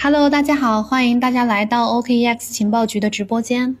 [0.00, 3.76] Hello，大家好，欢迎大家来到 OKEX 情报局的直播间。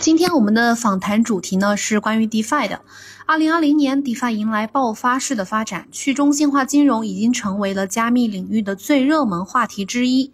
[0.00, 2.80] 今天我们的访谈主题呢是关于 DeFi 的。
[3.26, 10.32] 二零二零年，DeFi 迎来爆发式的发展，去中心化金融已经成为了加密领域的最热门话题之一。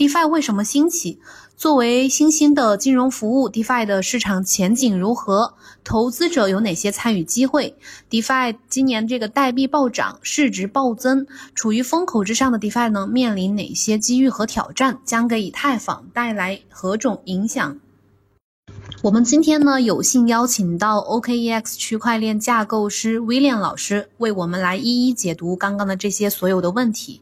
[0.00, 1.18] DeFi 为什么兴起？
[1.58, 5.52] 作为新兴的金融服务，DeFi 的市场前景如何？
[5.84, 7.76] 投资者有哪些参与机会
[8.08, 15.00] ？DeFi 今年这个代币暴涨，市值暴增，处于风口之上的 DeFi 呢，面临哪些机遇和挑战？
[15.04, 17.78] 将给以太坊带来何种影响？
[19.02, 27.20] 我们今天呢，有幸邀请到 OKEX 区块链架构师 William 老师，为我们来一一解读刚刚的这些所有的问题。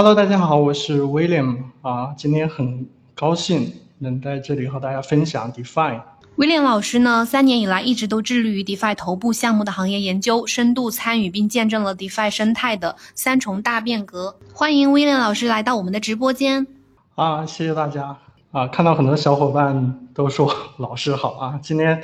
[0.00, 6.00] Hello，大家好，我是 William 啊，今天很高兴能在这里和大家分享 DeFi。
[6.36, 14.36] William 老师呢，三年以来一直都致力于 DeFi 头部项目的行业研究，深度参与并见证了 DeFi 生态的三重大变革。
[14.54, 16.68] 欢迎 William 老师来到我们的直播间。
[17.16, 18.16] 啊，谢谢大家。
[18.52, 21.58] 啊，看到很多小伙伴都说老师好啊！
[21.60, 22.00] 今天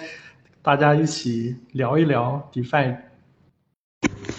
[0.62, 2.96] 大家一起聊一聊 DeFi。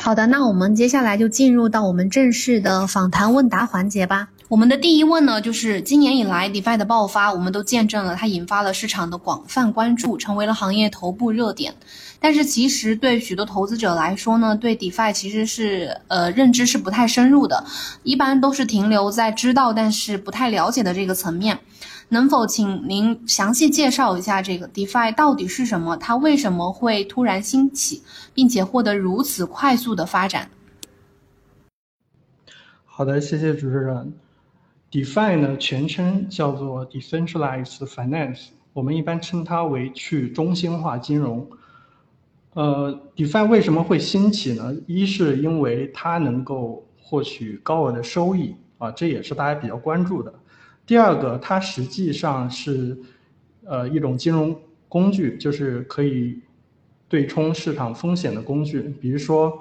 [0.05, 4.27] 好的，那我们接下来就进入到我们正式的访谈问答环节吧。
[4.47, 11.73] 我们的第一问呢，就是今年以来 DeFi 的爆发，我们都见证了它引发了市场的广泛关注，成为了行业头部热点。
[12.19, 17.65] 但是其实对许多投资者来说呢，对 DeFi 其实是呃认知是不太深入的，
[18.03, 21.57] 一般都是停留在知道但是不太了解的这个层面。
[22.09, 25.97] 能否请您详细介绍一下这个 DeFi 到底是什么？
[25.97, 28.03] 它为什么会突然兴起，
[28.33, 30.49] 并且获得如此快速的发展？
[32.85, 34.13] 好的，谢谢主持人。
[34.91, 41.49] DeFi 呢，全称叫做 Decentralized Finance，我们一般称它为去中心化金融。
[42.53, 44.73] 呃，DeFi 为什么会兴起呢？
[44.87, 50.33] 一是因为它能够获取高额的收益啊，这也是大家比较关注的。
[50.85, 52.95] 第二个，它实际上是，
[53.65, 54.55] 呃，一种金融
[54.87, 56.39] 工具，就是可以
[57.09, 58.81] 对冲市场风险的工具。
[59.01, 59.51] 比如说，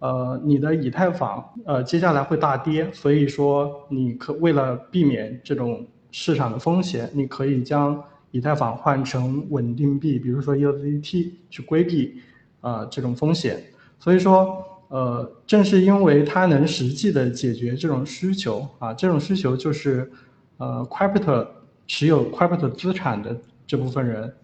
[0.00, 8.02] 呃，你的以太坊，呃，接下来会大跌，所以说你可为了避免这种市场的风险，你可以将
[8.32, 12.16] 以太坊换成稳定币，比如说 USDT，去规避
[12.60, 13.62] 啊这种风险。
[14.00, 20.10] 所以说，呃，正是因为它能实际的解决这种需求啊，这种需求就是。
[20.58, 21.46] 呃，crypto
[21.86, 24.34] 持有 crypto 资产的这部分人，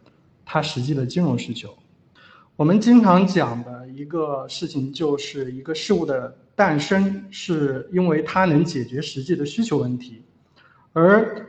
[0.45, 1.75] 他实际的金融需求，
[2.55, 10.22] 我们经常讲的一个事情就是一个事物的诞生，是因为它能解决实际的需求问题，
[10.93, 11.47] 而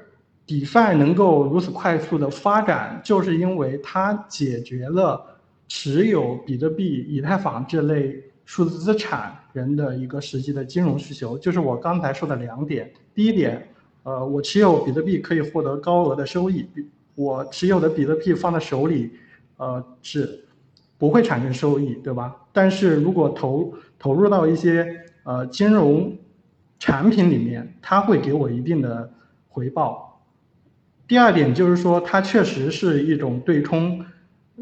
[0.47, 5.21] DeFi 能够如此快速的发展，就是因为它解决了
[5.67, 13.67] 持有比特币、以太坊这类数字资产人的一个实际的金融需求，就是我刚才说的两点，第一点。
[14.03, 16.67] 呃，我持有比特币可以获得高额的收益，
[17.15, 19.11] 我持有的比特币放在手里，
[19.57, 20.45] 呃，是
[20.97, 22.35] 不会产生收益，对吧？
[22.51, 26.17] 但是如果投投入到一些呃金融
[26.79, 29.09] 产品里面，它会给我一定的
[29.47, 30.21] 回报。
[31.07, 34.05] 第二点就是说，它确实是一种对冲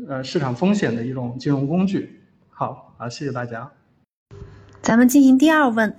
[0.07, 2.21] 呃市场风险的一种金融工具。
[2.49, 3.71] 好啊，谢谢大家。
[4.81, 5.95] 咱们进行第二问。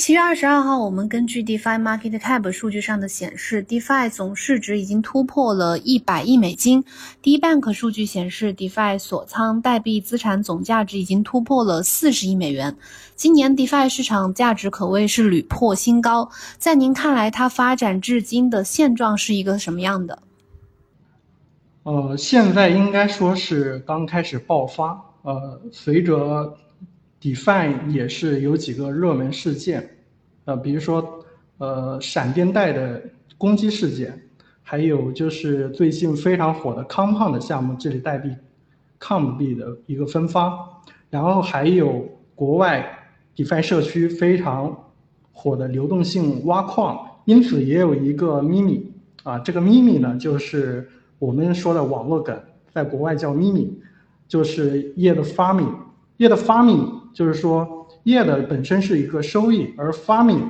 [0.00, 6.82] 七月二十二号，我们根据 DeFi Market Cap 数据上的显示，DeFi 总市值已经突破了一百亿美金。
[7.22, 12.74] DeBank 数据显示，DeFi 锁仓代币资产总价值已经突破了四十亿美元。
[13.14, 16.30] 今年 DeFi 市场价值可谓是屡破新高。
[16.56, 20.22] 在您看来，它发展至今的现状是一个什么样的？
[21.82, 24.98] 呃，现在应该说是刚开始爆发。
[25.20, 26.56] 呃，随着
[27.20, 29.86] DeFi 也是有几个热门事件，
[30.46, 31.22] 呃，比如说，
[31.58, 33.02] 呃，闪电贷的
[33.36, 34.18] 攻击事件，
[34.62, 38.30] 还有就是最近非常火的 Compound 项目治理代币
[38.98, 40.58] Com 币的一个分发，
[41.10, 42.90] 然后还有国外
[43.36, 44.74] DeFi 社区非常
[45.32, 48.80] 火的流动性挖矿，因此也有一个 Mimi
[49.24, 52.42] 啊，这个 Mimi 呢就是我们说的网络梗，
[52.72, 53.68] 在国外叫 Mimi，
[54.26, 56.99] 就是 Yield Farming，Yield Farming。
[57.12, 60.42] 就是说业的本身是一个收益，而 farming，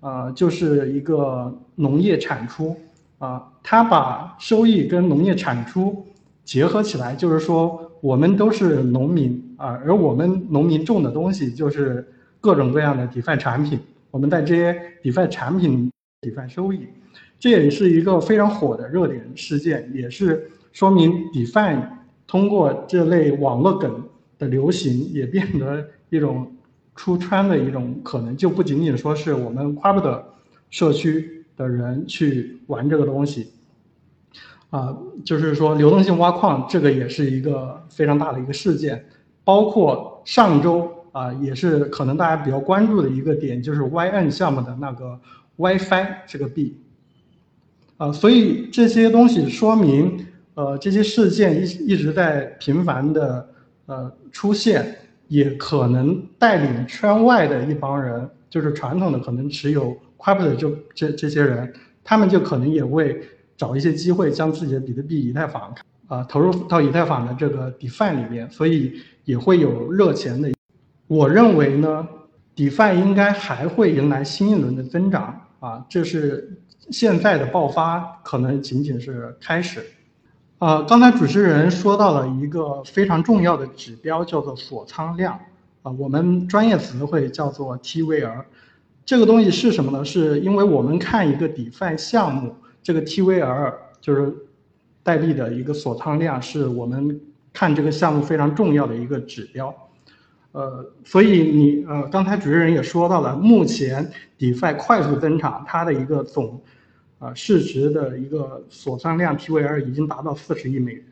[0.00, 2.76] 啊，就是一个农业产出，
[3.18, 6.06] 啊，它把收益跟农业产出
[6.44, 12.06] 结合起来，就是说我们都是农民啊，而我们农民种的东西就是
[12.40, 13.78] 各种各样的 DeFi 产品，
[14.10, 15.90] 我们在这些 DeFi 产品
[16.20, 16.88] DeFi 收益，
[17.38, 21.78] 这也是一个非常火的热点事件，也是说明 DeFi
[22.26, 24.02] 通过这类网络梗。
[24.46, 26.50] 流行也变得一种
[26.94, 30.24] 出圈的一种可能，就不仅仅说是我们夸不得
[30.70, 33.52] 社区的人去玩这个东西。
[34.70, 39.04] 啊，就是说流动性挖矿这个也是一个非常大的一个事件，
[39.44, 45.20] 包括上周啊，也是可能大家比较关注的一个点，就是 YN 项目的那个
[45.56, 46.78] WiFi 这个币。
[47.98, 53.46] 啊，所以这些东西说明，呃，这些事件一一直在频繁的
[53.92, 54.96] 呃出现，
[55.28, 61.72] 也可能带领圈外的一帮人，就是传统的可能持有 Crypto 就这这些人，
[62.02, 63.22] 他们就可能也会。
[63.54, 65.72] 找一些机会将自己的比特币、以太坊
[66.08, 70.50] 啊投入到以太坊的这个 DeFi 里面，所以也会有热钱的。
[71.06, 72.08] 我认为呢
[72.56, 76.58] ，DeFi 应该还会迎来新一轮的增长啊，这是
[76.90, 79.84] 现在的爆发可能仅仅是开始。
[80.62, 85.36] 呃，刚才主持人说到了一个非常重要的指标，叫做锁仓量
[85.82, 88.44] 啊，我们专业词汇叫做 TVL。
[89.04, 90.04] 这个东西是什么呢？
[90.04, 92.54] 是因为我们看一个 DeFi 项目。
[92.80, 94.32] 这个 TVL 就是
[95.02, 97.20] 代币的一个锁仓量，是我们
[97.52, 99.74] 看这个项目非常重要的一个指标。
[100.52, 106.62] 呃，所以你呃，刚才主持人也说到了，目前 DeFi 快速增长，它的一个总
[107.22, 111.04] 啊市值的一个锁仓量 PVR 已经达到四十亿美元。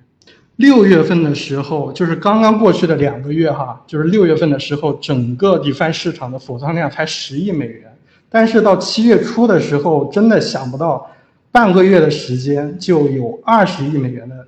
[0.56, 7.96] 六月份的时候，就是刚刚过去的两个月哈，就是六月份的时候，整个 DeFi 市场的锁仓量才十亿美元，
[8.28, 11.10] 但是到七月初的时候，真的想不到。
[11.52, 14.46] 半个月的时间就有二十亿美元的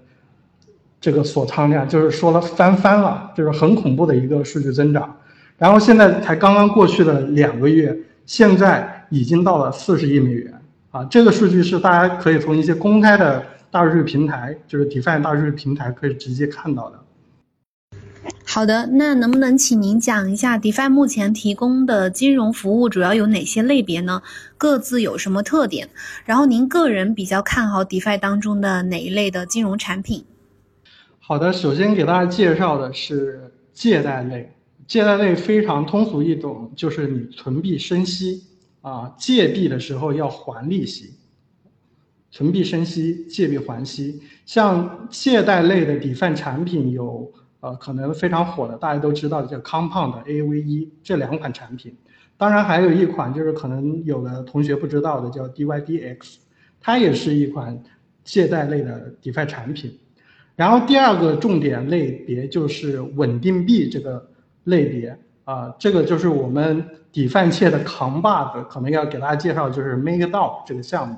[1.00, 5.17] 这个锁仓量，就是说了翻番了，就是很恐怖的一个数据增长。
[5.58, 10.62] 然后现在才刚刚过去的两个月，现在已经到了四十亿美元
[10.93, 11.05] 啊！
[11.06, 17.00] 这个数据是大家可以从一些公开的大数据平台，就是 DeFi 大数据平台可以直接看到的。
[18.44, 24.23] 好的，那能不能请您讲一下 DeFi 目前提供的金融服务主要有哪些类别呢？
[24.59, 25.89] 各自有什么特点？
[26.27, 30.27] 然后您个人比较看好 DeFi 当中的哪一类的金融产品？
[31.19, 34.53] 好的，首先给大家介绍的是借贷类。
[34.87, 38.43] 借贷类非常通俗易懂，就是你存币生息
[38.82, 41.14] 啊，借币的时候要还利息，
[42.31, 44.20] 存币生息，借币还息。
[44.44, 47.32] 像借贷类的 DeFi 产品有。
[47.62, 51.96] 呃，可能非常火的，大家都知道的叫 Compound Ave，这两款产品，
[52.37, 56.40] 当然还有一款就是可能有的同学不知道的叫 D Y D X，
[56.81, 57.81] 它也是一款
[58.25, 59.96] 借贷类的 DeFi 产品。
[60.56, 64.29] 然后第二个重点类别就是稳定币这个
[64.64, 71.17] 类别啊，这个就是我们底饭切的扛把子，可能要给大家介绍就是 MakerDAO 这个项目。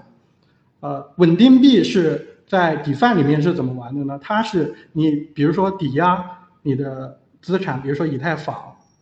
[0.80, 2.30] 呃，稳定币是。
[2.46, 4.18] 在底饭里面是怎么玩的呢？
[4.22, 6.22] 它是你比如说抵押
[6.60, 8.54] 你的资产，比如说以太坊，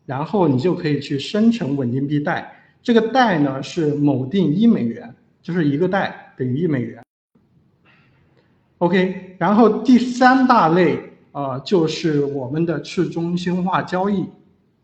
[0.07, 2.57] 然后你就可以去生成稳定币贷。
[2.85, 5.13] 这个贷呢是某定一美元，
[5.43, 7.03] 就是一个贷等于一美元。
[8.79, 11.01] OK，然后第三大类
[11.33, 14.25] 啊就是我们的去中心化交易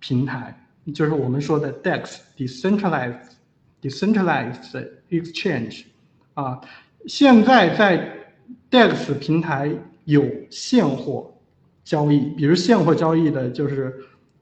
[0.00, 3.32] 平台，就是我们说的 DEX（Decentralized
[3.82, 5.84] Decentralized Exchange）
[6.34, 6.60] 啊，
[7.06, 8.16] 现在在
[8.70, 9.70] DEX 平台
[10.04, 11.32] 有现货
[11.84, 13.94] 交易，比如现货交易的就是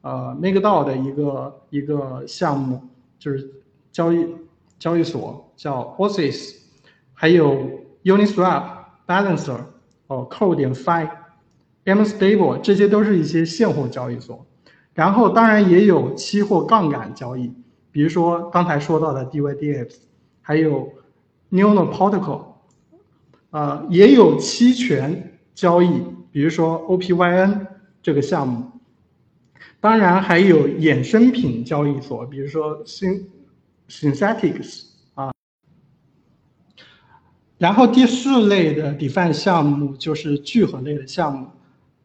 [0.02, 2.80] 呃 MakerDAO 的一个一个项目，
[3.18, 3.50] 就是
[3.92, 4.26] 交易
[4.78, 6.54] 交易所叫 Oasis，
[7.12, 7.68] 还有
[8.04, 8.64] Uniswap、
[9.06, 9.58] Balancer、
[10.06, 11.08] 哦 c o d e 点 Fi、
[11.84, 14.44] MStable，这些都是一些现货交易所。
[14.96, 17.52] 然后当然也有期货杠杆交易，
[17.92, 19.96] 比如说刚才说到的 DYDX，
[20.40, 20.90] 还有
[21.50, 22.56] Neural Protocol。
[23.50, 27.66] 呃，也有期权交易，比如说 OPYN
[28.02, 28.64] 这个项目，
[29.80, 33.24] 当然还有衍生品交易所，比如说 Syn
[33.88, 34.84] Synthetics
[35.14, 35.30] 啊。
[37.58, 41.48] 然后第四类的 DeFi 项目就是聚合类的项目，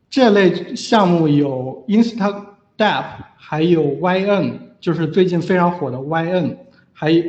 [0.09, 2.50] 这类项目有 Insta
[2.81, 3.03] dap，
[3.37, 6.55] 还有 YN，就是最近非常火的 YN，
[6.93, 7.23] 还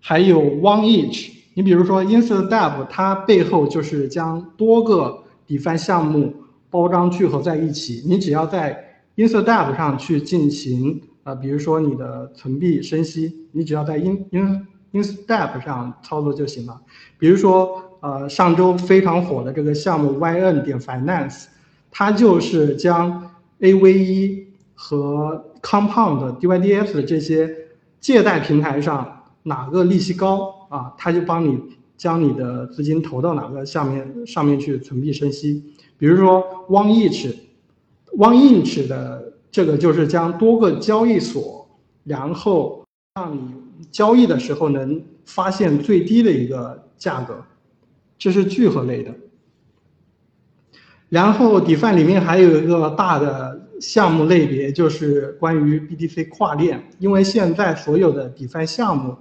[0.00, 1.30] 还有 OneEach。
[1.54, 6.34] 你比如说 i n s t a d a p 它背后就是将多个 DeFi 项目
[6.68, 8.02] 包装聚合在一起。
[8.06, 8.70] 你只要在
[9.14, 15.22] i n s t a d a p 上去进行，呃，比如说你的存币生息，你只要在 In In i n s t
[15.22, 16.80] a d a p 上操作就行了。
[17.18, 21.44] 比如说，呃，上周非常火的这个项目 YN 点 Finance，
[21.90, 24.43] 它就是将 AVE
[24.86, 27.50] 和 Compound DYDX 这些
[28.00, 30.66] 借贷平台上哪个利息高。
[30.68, 31.56] 啊，他就帮你
[31.96, 35.62] 将你的资金投到哪个下面上面去存币生息。
[35.96, 41.68] 比如说 OneInch，OneInch 的这个就是将多个交易所，
[42.02, 43.54] 然后让你
[43.92, 47.44] 交易的时候能发现最低的一个价格，
[48.18, 49.14] 这是聚合类的。
[51.08, 59.16] 然后 DeFi 里面还有一个大的项目类别，就是关于 BTC 跨链，因为现在所有的 DeFi 项目，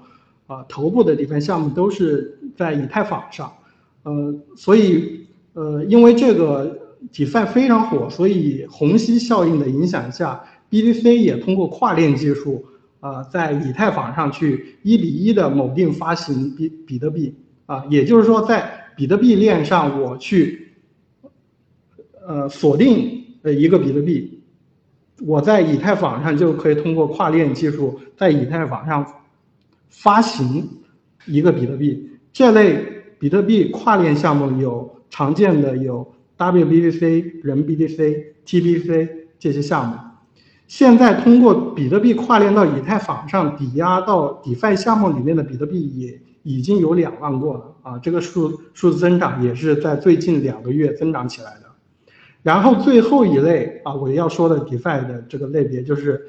[0.48, 3.51] 啊，头部的 DeFi 项目都是在以太坊上，
[4.03, 6.79] 呃，所以呃，因为这个
[7.12, 12.65] DeFi 非常火，所以虹吸效应的影响下，BTC 也通过跨链技术，
[13.00, 20.60] 啊，在以太坊上去一比一的锚定发行比比特币，啊，也就是说在比特币链上我去。
[22.25, 24.33] 呃，锁定呃一个比特币，
[25.22, 29.05] 我在以太坊上就可以通过跨链技术在以太坊上
[29.89, 30.67] 发行
[31.25, 32.10] 一个比特币。
[32.32, 32.84] 这类
[33.20, 39.96] 比特币跨链项目有常见的有 WBTC、人 BTC、TBC 这些项目。
[40.67, 51.62] 现在通过比特币跨链到以太坊上抵押到 DeFi 项目里面的比特币也已经有两万个了啊，这个数数字增长也是在最近两个月增长起来的。
[52.44, 56.22] 然后最后一类啊，我要说的 DeFi 的这个类别就是，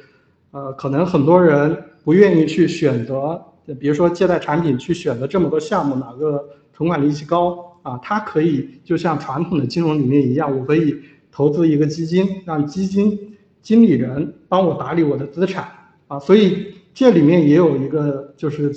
[0.53, 3.43] 呃，可能很多人不愿意去选择，
[3.81, 7.99] 比如说借贷产品去选择这么多项目，哪个存款利息高啊？
[8.01, 10.97] 它可以就像传统的金融里面一样，我可以
[11.33, 13.19] 投资一个基金，让基金
[13.61, 15.69] 经理人帮我打理我的资产
[16.07, 16.17] 啊。
[16.21, 18.73] 所以这里面也有一个就是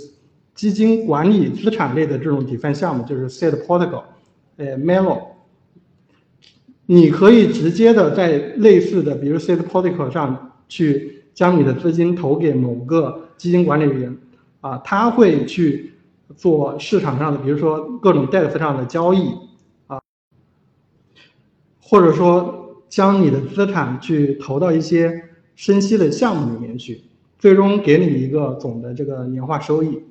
[0.55, 4.01] 基金管理资产类的这种 DeFi 项目，就是 Seed Protocol，
[4.55, 5.36] 呃，Melo。
[6.89, 14.17] 你可以直接的在类似的，比如 Seed p o t i c o 上去将你的资金投给某个基金管理人，
[14.61, 15.91] 啊，他会去
[16.37, 19.27] 做市场上的，比如说各种 Dex 上的交易，
[19.87, 19.99] 啊，
[21.81, 25.23] 或者说将你的资产去投到一些
[25.57, 27.01] 生息的项目里面去，
[27.37, 30.03] 最终给你一个总的这个年化收益。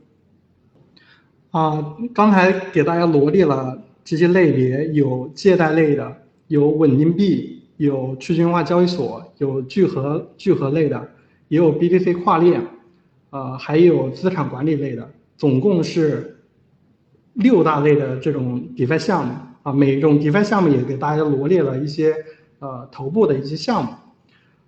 [1.52, 6.18] 啊，刚才给大家罗列了这些类别，有借贷类的。
[6.48, 11.08] 有稳定币，有去中心化交易所，有聚合聚合类的，
[11.48, 12.62] 也有 BTC 跨链，
[13.30, 16.38] 呃，还有资产管理类的，总共是
[17.34, 19.34] 六大类的这种 DeFi 项目
[19.64, 19.72] 啊。
[19.72, 22.14] 每一种 DeFi 项目也给大家罗列了一些
[22.60, 23.90] 呃头部的一些项目，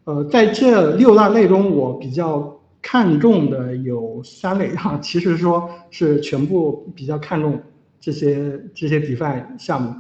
[0.05, 7.61] 呃，在这六大类中，我比较看重的有三类哈，其实说是全部比较看重
[8.01, 9.95] 这些这些 DeFi 项目。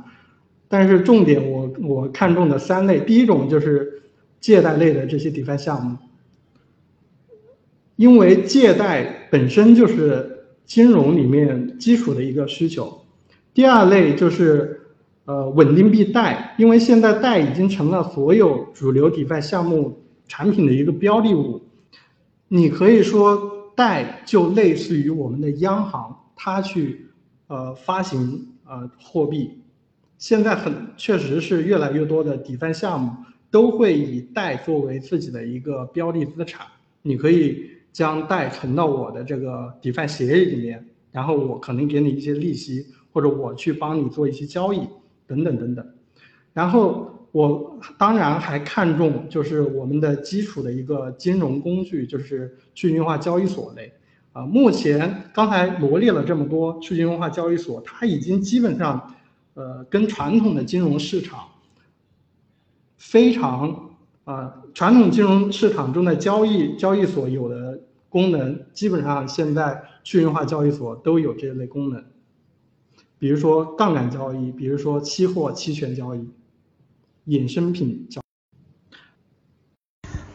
[0.68, 4.02] 但是重点，我我看中的三类，第一种就是
[4.38, 5.96] 借贷类的这些 DeFi 项目，
[7.96, 13.00] 因为借贷本身就是金融里面基础的一个需求。
[13.54, 14.80] 第二类就是
[15.25, 21.62] 呃稳定币贷，因为现在贷已经成了所有主流 DeFi 项目产品的一个标的物。
[22.48, 27.06] 你可以说贷就类似于我们的央行，它去
[27.46, 29.50] 呃发行呃货币。
[30.18, 33.12] 现在很确实是越来越多的 DeFi 项目
[33.52, 36.66] 都会以贷作为自己的一个标的资产，
[37.02, 44.80] 你可以将贷存到我的这个 DeFi 协议里面，然后我可能给你一些利息，或者我去帮你做一些交易
[45.25, 45.87] 等等等等。
[46.52, 53.92] 然后我当然还看重就是我们的基础的一个金融工具，就是去中心化交易所类。
[54.32, 59.14] 啊，目前刚才罗列了这么多去中心化交易所，它已经基本上。
[59.59, 61.49] 呃，跟传统的金融市场
[62.97, 63.91] 非常
[64.23, 72.05] 啊，传统金融市场中的交易交易所有的功能，基本上现在去中心化交易所都有这类功能，
[73.19, 76.29] 比如说杠杆交易，比如说期货、期权交易、
[77.27, 78.23] 衍生品交。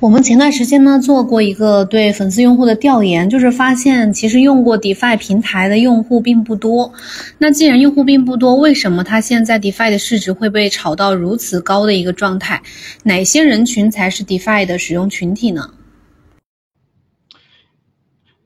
[0.03, 6.91] 我们前段时间呢做过一个对粉丝用户的调研，就是发现其实用过 DeFi 平台的用户并不多。
[7.37, 12.61] 那既然用户并不多，为什么它现在 DeFi 的市值会被炒到如此高的一个状态？
[13.03, 15.69] 哪些人群才是 DeFi 的使用群体呢？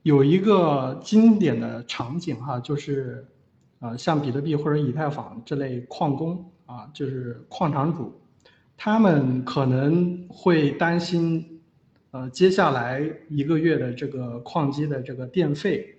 [0.03, 3.25] 有一个经典的场景哈，就是
[3.79, 8.13] 呃像比特币或者以太坊这类矿工啊，就是矿场主。
[8.77, 11.59] 他们可能会担心，
[12.11, 15.95] 呃，接下来一个月的这个矿机的这个电费，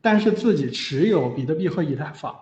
[0.00, 2.34] 但是自己持有比特币和以太坊，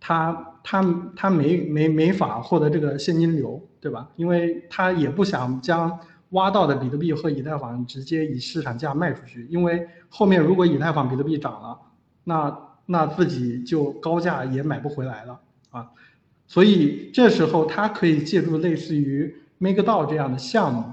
[0.00, 4.10] 他他他没没没法获得这个现金流，对吧？
[4.16, 5.98] 因为他也不想将
[6.30, 11.78] 挖到的比特币和以太坊直接以市场价卖出去，因为后面如果以太坊、比特币涨了，
[12.24, 15.88] 那那自己就高价也买不回来了啊。
[16.52, 20.84] 所以这时候他可以借助类似于 MakerDAO 这样的项目，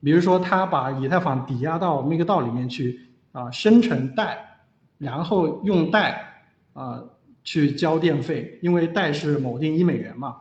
[0.00, 3.00] 比如说他把以太坊抵押到 MakerDAO 里面去
[3.32, 4.60] 啊，生成贷，
[4.98, 7.02] 然后用贷啊
[7.42, 10.36] 去交电费，因为贷是某定一美元嘛，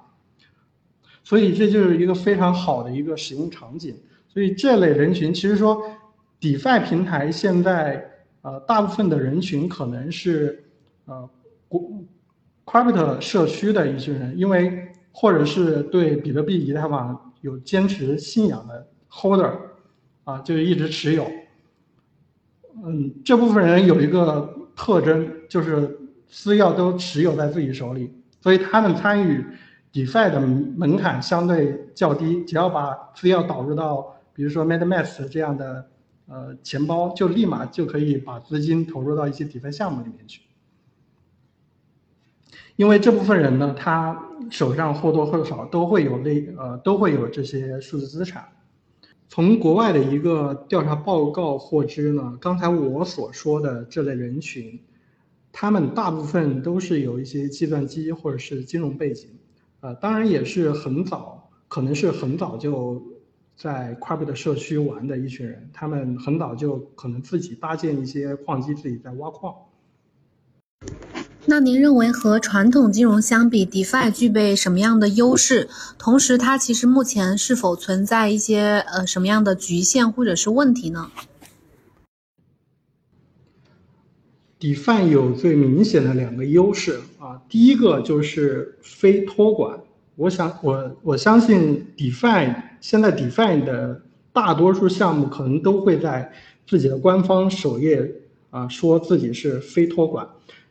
[1.24, 3.96] 所以这就是一个非常好的一个使用场景。
[4.27, 5.82] 所以这类人群其实说
[6.39, 8.08] ，DeFi 平台现在
[8.44, 10.63] 呃大部分的人群可能是
[11.06, 11.27] 呃
[11.68, 11.82] 国
[12.65, 19.51] Crypto 社区的一群人，因为或者是对比特币、以太坊有坚持信仰的 Holder
[20.24, 21.30] 啊，就一直持有。
[22.84, 29.44] 嗯，这部分人有一个特征，就是私钥都持有在自己手里，所以他们参与
[29.91, 35.86] DeFi 的门槛相对较低，只要把私钥导入到，比如说 MetaMask 这样的
[36.27, 40.41] 呃钱包，就立马就可以把资金投入到一些 DeFi 项目里面去。
[42.75, 48.48] 因为这部分人呢，他手上或多或少都会有类呃都会有这些数字资产。
[49.30, 54.80] 从国外的一个调查报告获知呢，刚才我所说的这类人群，
[55.51, 59.30] 他们大部分都是有一些计算机或者是金融背景，
[59.80, 63.01] 呃，当然也是很早，可能是很早就
[63.56, 69.56] 在 Crypto 社区玩的一群人，他们很早就可能自己搭建一些矿机，自己在挖矿。
[71.51, 75.67] 那您认为和传统金融相比，DeFi 具备什么样的优势？
[76.00, 81.12] 同时，它其实目前是否存在一些呃什么样的局限或者是问题呢
[84.62, 89.77] ？DeFi 有最明显的两个优势啊，第一个就是非托管。
[90.15, 96.31] 我想，我我相信 DeFi 现在 DeFi 的大多数项目可能都会在
[96.65, 98.10] 自己的官方首页
[98.51, 100.25] 啊说自己是非托管。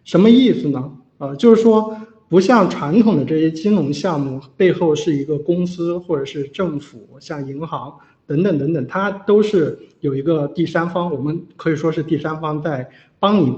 [0.04, 0.92] 什么意思呢？
[1.18, 1.96] 呃，就是说，
[2.28, 7.92] 不像传统的这些金融项目背后是一个公司或者是政府，像银行
[8.26, 12.88] 等等等等，它都是有一个第三方，我们可以说是第三方在
[13.18, 13.52] 帮你，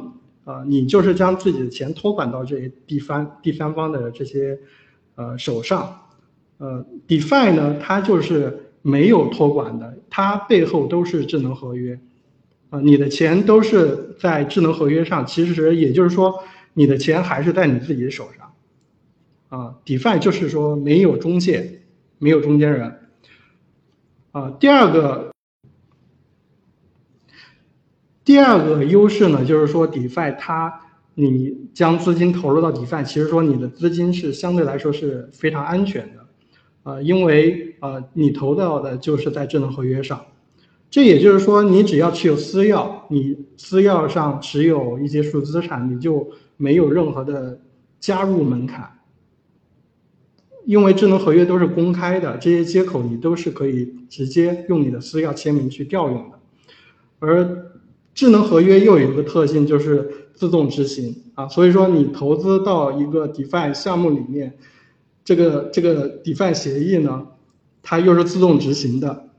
[0.45, 4.59] 啊，你就是将自己的钱托管到这些第三第三方的这些
[5.15, 6.01] 呃手上，
[6.59, 12.01] 呃，DeFi 呢，它就是没有托管的，它背后都是智能合约。
[12.73, 18.55] 啊，你的钱都是在智能合约上，其实也就是说，你的钱还是在你自己的手上。
[19.51, 21.83] 啊，DeFi 就是说没有中介，
[22.17, 23.11] 没有中间人。
[24.31, 25.33] 啊，第二个，
[28.25, 30.81] 第二个优势呢，就是说 DeFi 它，
[31.15, 36.27] 你将资金投入到 DeFi，其实说你的资金是相对来说是非常安全的。
[36.91, 40.25] 啊，因为啊，你投到的就是在智能合约上。
[40.93, 46.29] 这也就是说，你只要持有私钥，你私钥上持有一些数字资产，你就
[46.59, 47.63] 没有任何的
[47.99, 48.99] 加入门槛，
[50.67, 56.39] 因为智能合约都是公开的，这些接口你都是可以直接用你的私钥签名去调用的。
[57.21, 57.73] 而
[58.13, 64.59] 智能合约又有一个特性，就是自动执行啊，所以说你投资到一个 DeFi 项目里面，
[65.25, 67.29] 这个这个 DeFi 协议呢，
[67.83, 69.31] 它又是自动执行的。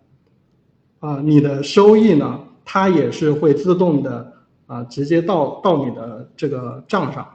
[1.03, 2.39] 啊，你的收益呢？
[2.63, 4.31] 它也是会自动的
[4.67, 7.27] 啊，直接到到你的这个账上。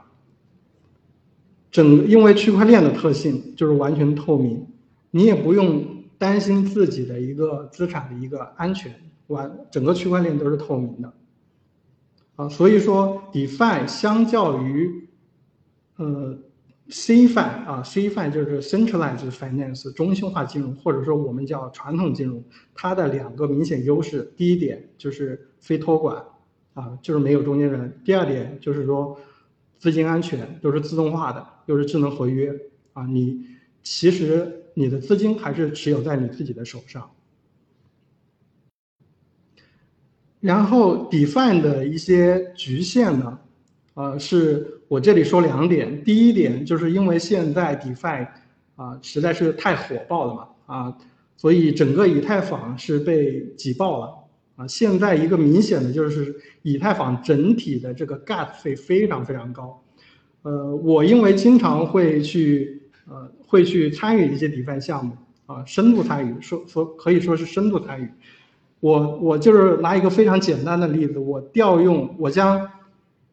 [1.69, 4.65] 整因为区块链的特性就是完全透明，
[5.11, 5.85] 你也不用
[6.17, 8.91] 担心自己的一个资产的一个安全，
[9.27, 11.13] 完整个区块链都是透明的。
[12.37, 15.07] 啊，所以说 DeFi 相较于
[15.97, 16.35] 呃。
[16.89, 26.23] CFI 啊，CFI 就是 centralized finance 中心化金融，或者说我们叫传统金融，它的两个明显优势，第一点就是非托管，
[26.73, 29.15] 啊，就是没有中间人；第二点就是说
[29.77, 32.51] 资金安全，都是自动化的，又是智能合约，
[32.93, 33.45] 啊，你
[33.83, 37.07] 其实你的资金还是持有在你自己的手上。
[40.39, 43.39] 然后 DeFi 的一些局限呢，
[43.93, 44.78] 呃，是。
[44.89, 48.27] 我这里说两点，第一点就是因为现在 DeFi
[48.75, 50.97] 啊实在是太火爆了嘛啊，
[51.37, 54.13] 所以整个以太坊是被挤爆了
[54.55, 54.67] 啊。
[54.67, 59.79] 现在一个明显的就是以太坊整体的这个 Gas 费非常非常高。
[60.41, 68.09] 呃，我因为经常会去呃会去参与一些 DeFi 项目啊，深度参与，说说可以说是深度参与。
[68.79, 72.67] 我我就是拿一个非常简单的例子，我调用我将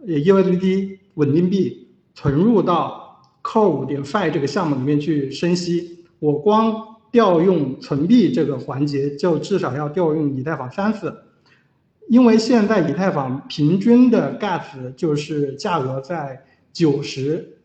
[0.05, 0.99] USDT。
[1.17, 6.75] 稳定币存入到 Core 点 Fi 这个项目里面去生息，我光
[7.13, 11.15] 调用存币这个环节就至少要调用以太坊三次，
[12.09, 17.57] 因为现在以太坊平均的 Gas 就是价格在九十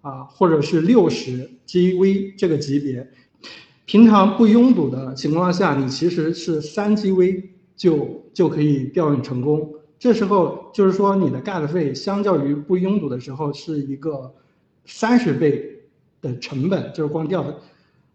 [0.00, 3.06] 啊或者是六十 GV 这个级别，
[3.84, 7.44] 平常不拥堵的情况下，你其实是三 GV
[7.76, 9.68] 就就可以调用成功。
[9.98, 14.34] 这时候就是说你的 gas 费相较于不拥堵的时候是一个
[14.84, 15.80] 三十倍
[16.20, 17.42] 的成本，就是光调，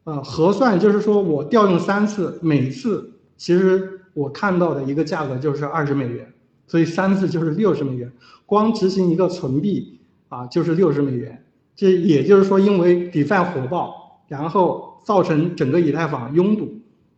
[0.03, 6.31] 呃，核算就是说我调用三次，每次其实我看到的一个价格就是二十美元，
[6.67, 8.11] 所以三次就是六十美元，
[8.45, 11.43] 光执行一个存币啊就是六十美元，
[11.75, 16.69] 这也就是说因为 DeFi 火爆，然后造成整个以太坊拥堵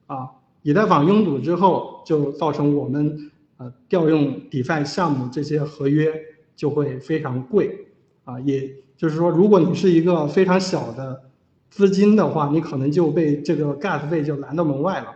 [0.08, 0.30] 啊，
[0.62, 3.31] 以太坊拥堵之后就造成我们。
[3.62, 6.12] 呃，调用 DeFi 项目这些合约
[6.56, 7.86] 就会非常贵，
[8.24, 11.21] 啊，也就是说，如果你是一个非常小的
[11.69, 15.13] 资金的话，你可能就被这个 Gas 费就拦到门外了。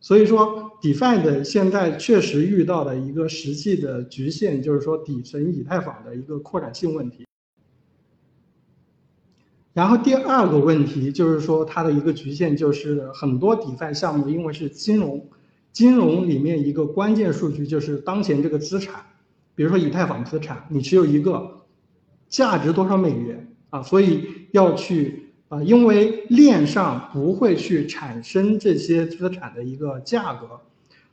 [0.00, 7.26] 所以说，DeFi 的现在确实遇到的一个实际的局限，就是说底层以太坊的一个扩展性问题。
[9.72, 15.26] 然后第二个问题就是说，它的一个局限就是很多 DeFi 项目因为是金融。
[15.74, 19.04] 金融里面一个关键数据就是当前这个资产，
[19.56, 21.50] 比如说以太坊资产，你持有一个，
[22.28, 23.82] 价值多少美元啊？
[23.82, 30.60] 所以要去啊，因为链上不会去产生这些资产的一个价格，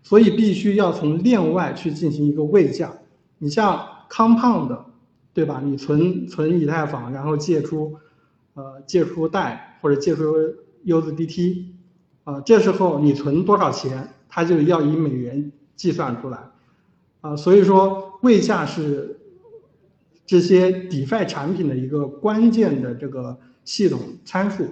[0.03, 2.93] 所以必须要从链外去进行一个位价。
[3.39, 4.77] 你像 Compound，
[5.33, 5.59] 对吧？
[5.65, 7.95] 你存存以太坊，然后借出，
[8.53, 10.35] 呃，借出贷或者借出
[10.85, 11.65] USDT，
[12.25, 14.13] 啊，这时候你存多少钱？
[14.33, 16.39] 它就要以美元计算出来，
[17.19, 19.19] 啊，所以说位价是
[20.25, 24.67] 这些 DeFi 产品的一个关键的这个系统参数，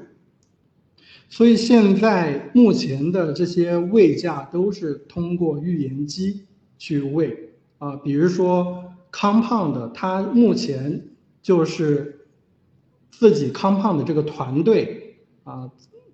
[1.28, 6.46] 所以现在目前的这些位价都是通过预言机
[6.78, 11.10] 去位，啊，比如说 Compound，它目前
[11.42, 12.28] 就是
[13.12, 15.18] 自己 Compound 这个团队。
[15.44, 15.70] 啊。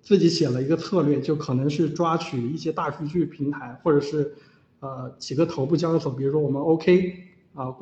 [0.06, 4.32] 自己写了一个策略，就可能是抓取一些大数据平台，或者是，
[4.78, 7.12] 呃，几个头部交易所，比如说我们 OK
[7.54, 7.74] 啊，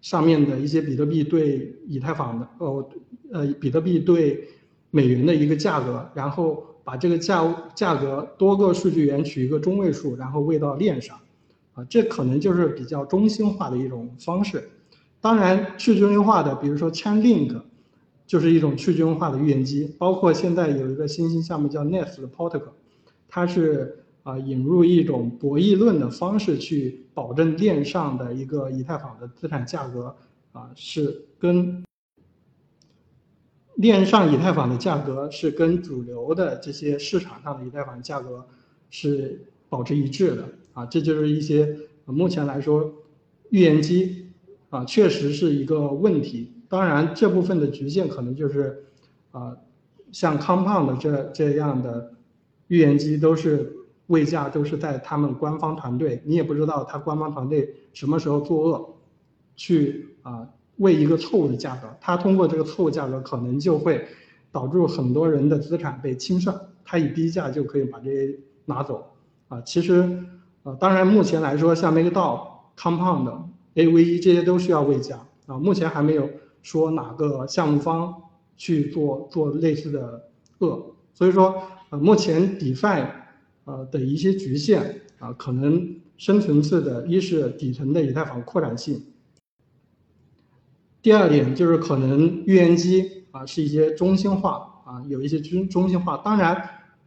[0.00, 2.88] 上面的一些比特币对以太坊的，呃，
[3.30, 4.48] 呃，比特币对
[4.90, 11.16] 美元的一个价格，然后把这个价价格多个数据源取一个中位数，然后喂到链上，
[11.74, 14.68] 啊，这可能就是比较中心化的一种方式。
[15.20, 17.62] 当然，去中心化的，比如说 Chainlink。
[18.30, 22.74] 就是一种去中心化的预言机，包括现在有一个新兴项目叫 Nest Protocol，
[23.26, 30.14] 它是啊引入一种博弈论的方式去保证链上的一个以太坊的资产价格
[30.52, 31.82] 啊是跟
[33.74, 38.46] 链上以太坊的价格是跟主流的这些市场上的以太坊价格
[38.90, 42.94] 是保持一致的啊，这就是一些目前来说
[43.48, 44.28] 预言机
[44.68, 46.52] 啊确实是一个问题。
[46.70, 48.84] 当然，这部分的局限可能就是，
[49.32, 49.56] 啊，
[50.12, 52.12] 像 Compound 这这样的
[52.68, 53.74] 预言机都是
[54.06, 58.88] 位价都是在他们官方团队，你也不知道他官方团队什么时候作恶，
[59.56, 64.06] 去啊为一个错误的价格，他通过这个错误价格可能就会
[64.52, 69.10] 导致很多人的资产被清算，他以低价就可以把这些拿走，
[69.48, 70.24] 啊，其实，
[70.62, 72.46] 呃，当然目前来说，像 MakerDAO、
[72.78, 73.42] Compound、
[73.74, 76.30] AVE 这些都需要位价，啊，目前还没有。
[76.62, 78.14] 说哪个项目方
[78.56, 83.06] 去做做类似的恶，所以说呃目前 DeFi
[83.64, 89.02] 呃的一些局限啊，可能深层次的一是底层的以太坊扩展性，
[91.00, 96.62] 第二点就是可能预言机啊是一些中心化啊有一些中中心化，当然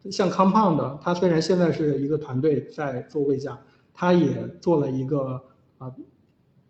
[0.10, 3.60] 像 Compound 它虽然现在是一个团队在做位价，
[3.94, 5.44] 它也做了一个
[5.78, 5.94] 啊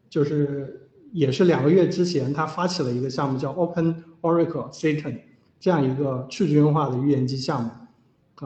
[0.10, 0.82] 就是。
[1.14, 5.20] 也是两个月之前，他发起了一个项目，叫 Open Oracle Satan，
[5.60, 7.70] 这样一个去中心化的预言机项目，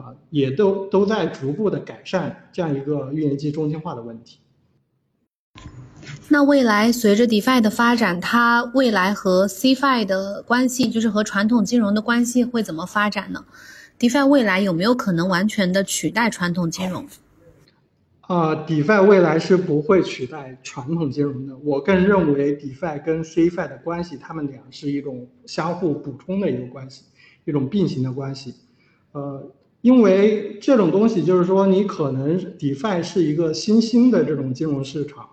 [0.00, 4.38] 啊，也都都在逐步的改善这样一个预言机中心化的问题。
[6.28, 13.46] 那未来随着 DeFi 的发展，它未来和 CFI 的关系，就是和传统金融的关系会怎么发展呢
[13.98, 17.06] ？DeFi 未来有没有可能完全的取代传统金融？
[18.28, 21.56] 啊，DeFi 未来是不会取代传统金融的。
[21.64, 27.04] 我更认为 DeFi 跟 CFI 的关系，他们俩是一种相互补充的一个关系，
[27.46, 28.54] 一种并行的关系。
[29.12, 35.26] 呃，因为这种东西就是说，你可能 DeFi 是一个新兴的这种金融市场。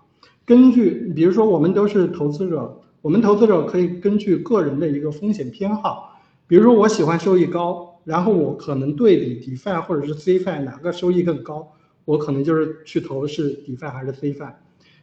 [0.46, 11.74] 根据，比如说我们都是投资者，我们投资者可以根据个人的一个风险偏好，比如说我喜欢收益高，然后我可能对比 DeFi 或者是 CFI 哪个收益更高。
[12.06, 14.52] 我可能就是去投是 DeFi 还是 CFI，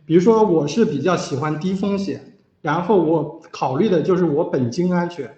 [0.06, 5.32] 比如说我是比较喜欢低风险，然后我考虑的就是我本金安全，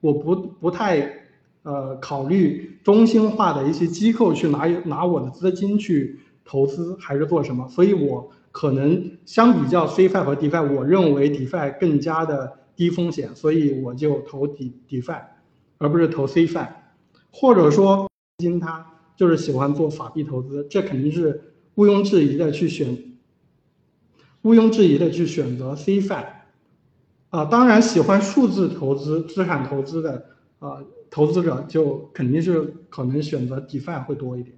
[0.00, 1.26] 我不不太
[1.64, 15.20] 呃考虑中心化的一些机构去拿拿我的资金去投资还是做什么，所以我可能相比较 CFI 和 DeFi，我认为 DeFi 更加的低风险，所以我就投 D DeFi，
[15.78, 16.68] 而不是投 CFI。
[17.32, 22.96] 或者说，金它就是喜欢做法币投资，这肯定是毋庸置疑的去选，
[24.42, 26.26] 毋庸置疑的去选择 CFI。
[27.30, 30.26] 啊，当然喜欢数字投资、资产投资的
[30.58, 34.56] 啊投资者，就肯定是可能选择 DeFi 会多一点。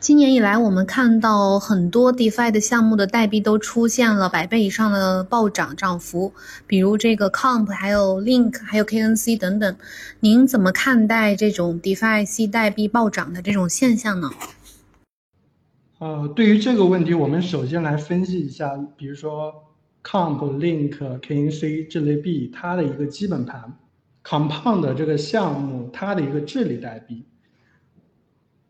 [0.00, 6.32] 今年以来，我们看到很多 DeFi 的项目的代币都出现了百倍以上的暴涨涨幅，
[6.66, 9.76] 比如这个 Comp，还有 Link，还有 KNC 等等。
[10.20, 14.30] 您怎么看待这种 DeFi C 代币暴涨的这种现象呢？
[15.98, 19.52] 呃，对于这个问题，我们首先来分析一下，比如说
[20.02, 23.76] Comp、Link、KNC 这类币，它的一个基本盘
[24.24, 27.26] ，Compound 这个项目它的一个治理代币。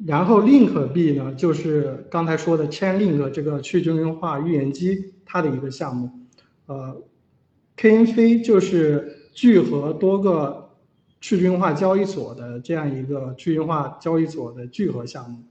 [0.06, 6.10] 然后 Link 币呢，就是刚才说的 Chainlink 这个去中心化预言机它的一个项目，
[6.66, 7.02] 呃
[7.76, 10.70] ，KNC 就是聚合多个
[11.20, 15.42] 去中心化交易所的这样一个去中心化交易所的聚合项目，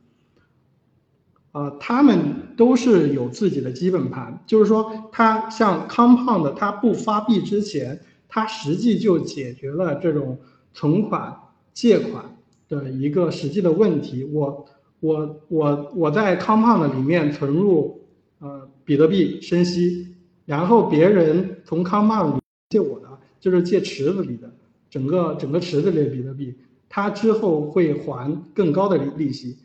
[1.51, 10.39] 呃，他们都是有自己的基本盘，就是说它像 Compound 它不发币之前，它实际就解决了这种
[10.73, 11.37] 存款
[11.71, 12.38] 借款。
[12.69, 14.65] 的一个实际的问题，我
[14.99, 17.99] 我我我在 Compound 里面存入
[18.39, 23.07] 呃比特币生息，然后别人从 Compound 借我的，
[23.39, 24.53] 就是借池子里的
[24.89, 26.55] 整个整个池子里的比特币，
[26.87, 29.57] 它之后会还更高的利利息。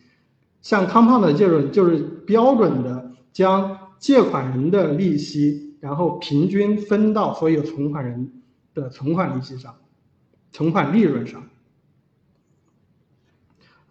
[0.62, 8.32] 像 Compound 这种就是标准的将借款人的利息，然后平均分到所有存款人
[8.72, 9.74] 的存款利息上，
[10.52, 11.42] 存款利润上。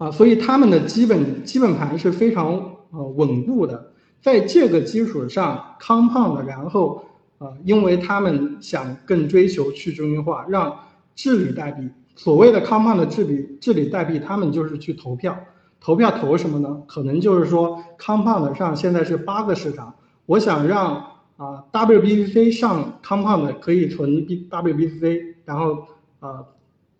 [0.03, 7.05] 啊，所以他们的基本基本盘是非常呃稳固的，在这个基础上，Compound，然后
[7.37, 10.77] 呃，因为他们想更追求去中心化，让
[11.15, 15.39] 治理代币，所谓的 Compound 治理治理代币，他们就是去投票，
[15.79, 16.81] 投票投什么呢？
[16.85, 20.95] 可能就是说 Compound 上现在是八个市场，我想让
[21.37, 25.87] 啊 WBC 上 Compound 可以存 B WBC，然后
[26.19, 26.45] 呃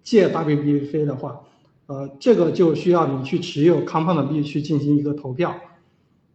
[0.03, 1.41] 借 WBC 的话。
[1.93, 5.55] 呃，这个就需要你去持有 Compound 币去进行一个投票，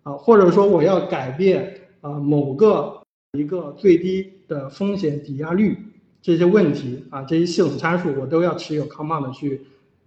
[0.04, 5.76] 啊，或者说我要改变啊某个一个最低的风险抵押率
[6.22, 9.62] 这些问题啊，这些系统参数我都要持有 Compound 去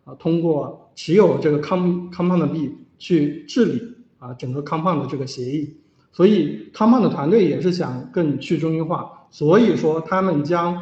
[0.06, 3.82] 啊，通过持有这个 Com Compound 币去治理
[4.20, 5.76] 啊整个 Compound 的这个协议，
[6.14, 10.76] 所以 Compound 团队也是想更去中心化，所以说他们将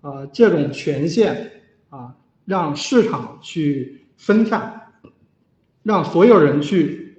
[0.00, 1.50] 啊这种权限
[1.90, 2.14] 啊
[2.46, 4.00] 让市场去。
[4.24, 4.92] 分散，
[5.82, 7.18] 让所有人去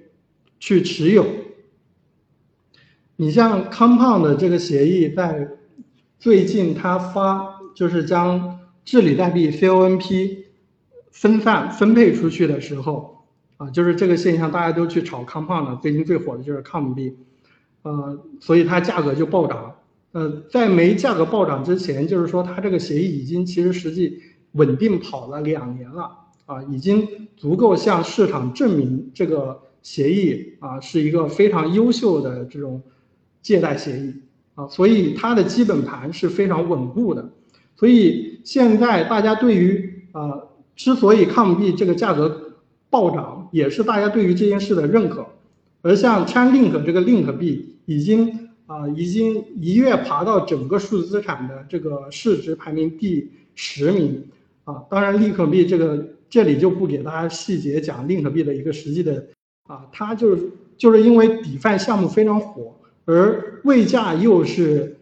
[0.58, 1.24] 去持有。
[3.14, 5.48] 你像 Compound 这个协议，在
[6.18, 10.38] 最近它发就是将治理代币 CONP
[11.12, 13.24] 分散分配出去的时候，
[13.56, 17.16] 啊，就是这个现象，大家都去炒 Compound，最近最火的就是 Com 币，
[17.82, 19.76] 呃，所以它价格就暴涨。
[20.10, 24.20] 呃，在没价格暴涨之前，就是说它这个协议已经其实实际
[24.52, 26.25] 稳定跑了两年了。
[26.46, 32.80] 啊，已经足够向市场证明这个协议啊是一个非常优秀的这种
[33.42, 34.14] 借贷协议
[34.54, 37.28] 啊，所以它的基本盘是非常稳固的。
[37.74, 40.40] 所以现在大家对于啊，
[40.76, 42.54] 之所以抗币这个价格
[42.90, 45.26] 暴涨，也是大家对于这件事的认可。
[45.82, 54.24] 而像 Chainlink 这个 Link 币已经啊，已经一跃爬到整个数字资产的这个市值排名第十名
[54.62, 54.84] 啊。
[54.88, 56.14] 当然，Link 币这个。
[56.28, 59.26] 这里就不给大家细节讲 Link 币的一个实际的，
[59.68, 64.96] 啊，它就是就是因为 DeFi 项目非常火，而位价又是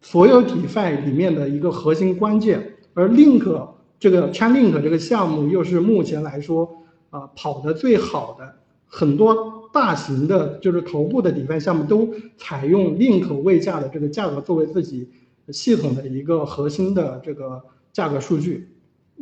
[0.00, 15.08] 所有 DeFi 里面的一个核心关键，而 Link 这个 Chainlink 这个项目又是目前来说啊跑得最好的，很多大型的就是头部的 DeFi 项目都采用 Link 位价的这个价格作为自己
[15.50, 18.68] 系统的一个核心的这个价格数据。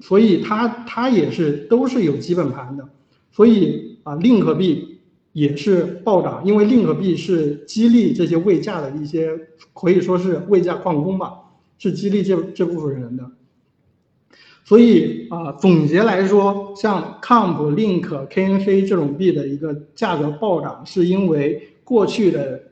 [0.01, 2.89] 所以它它也是都是有基本盘的，
[3.31, 4.99] 所以啊，Link 币
[5.33, 9.39] 也是暴涨，因为 Link 币是激励这些位价的一些
[9.75, 11.35] 可以说是位价矿工吧，
[11.79, 13.31] 是激励这这部分人的。
[14.65, 22.63] 所以啊，总结来说，像 Comp、Link、KNC 这种币的一个价格暴涨，是因为过去的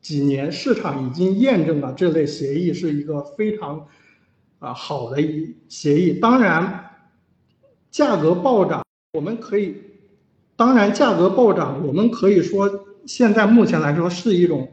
[0.00, 3.84] 几年市场已经验证了这类协议是一个非常。
[4.60, 6.90] 啊，好的一协议，当然，
[7.90, 9.74] 价格暴涨，我们可以，
[10.54, 14.68] 当然价格暴涨，我们可以说现在目前来说是一种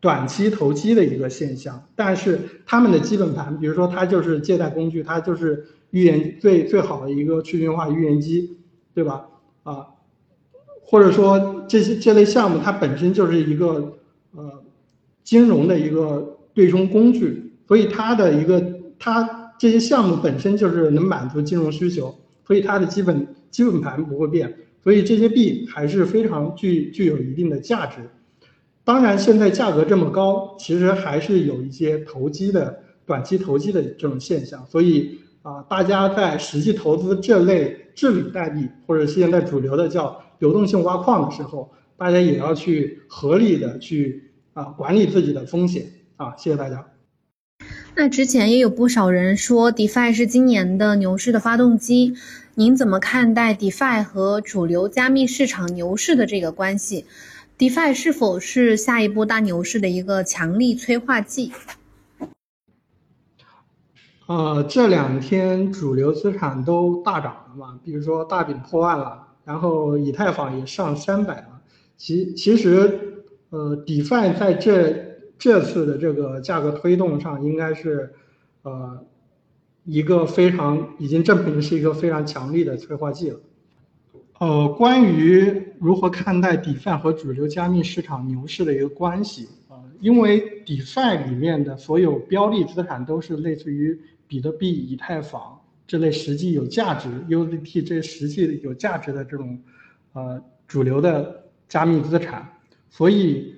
[0.00, 8.56] 短期投机的一个现象，但是他们的基本盘，比如说它就是借贷工具，它就是预言最最好的一个去中心化预言机，
[8.94, 9.26] 对吧？
[9.64, 9.86] 啊，
[10.84, 13.98] 或者说这些这类项目它本身就是一个
[14.36, 14.62] 呃
[15.24, 18.60] 金融的一个对冲工具，所以它的一个
[19.04, 22.14] 它这些项目本身就是能满足金融需求，
[22.46, 27.98] 所以它的基本基本盘不会变，所以这些币还是非常具具有一定的价值。
[28.84, 34.64] 当然，现在价格这么高，其实还是有一些投机的短期投机的这种现象。
[34.66, 45.86] 所以啊，大家在实际投资这类治理代币或者现在主流的叫流动性挖矿的时候，大家也要去合理的去啊管理自己的风险
[46.16, 46.36] 啊。
[46.36, 46.91] 谢谢大家。
[47.94, 52.14] 那之前也有不少人说，DeFi 是今年的牛市的发动机，
[52.54, 57.04] 您怎么看待 DeFi 和主流加密市场牛市的这个关系
[57.58, 61.52] ？DeFi 是否是下一波大牛市的一个强力催化剂？
[64.26, 71.60] 呃，这两天主流资产都大涨了嘛，比如说大饼破万了，然后以太坊也上三百了。
[71.98, 75.11] 其其实，呃，DeFi 在这
[75.42, 78.14] 这次的这个价格推动上，应该是
[78.62, 79.04] 呃
[79.82, 83.40] 一个非常已经证明是一个非常强力的催化剂了。
[84.38, 99.60] 呃，关于如何看待 DeFi 和主流加密市场牛市的一个关系啊，因为 DeFi 里面的所有标的资产都是类似于比特币、以太坊这类实际有价值 USDT 这实际有价值的这种
[100.12, 102.48] 呃主流的加密资产，
[102.90, 103.56] 所以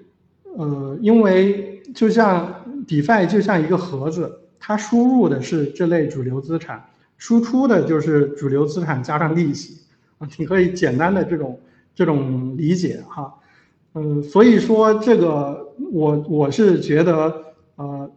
[0.57, 6.83] 呃，因为就像 DeFi 就像一个盒子，它输入的是这类主流资产，
[7.19, 9.83] 输出的就是主流资产加上利息
[10.19, 10.29] 啊。
[10.39, 11.61] 你可以简单的这种
[11.95, 13.35] 这种理解哈，
[13.95, 17.45] 嗯，所以说这个我我是觉得
[17.77, 18.11] 呃，